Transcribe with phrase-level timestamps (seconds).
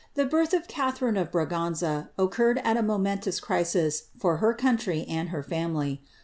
[0.31, 4.05] birth of Catharine of Braganza occurred at a momentous crisis
[4.57, 6.01] country and her family.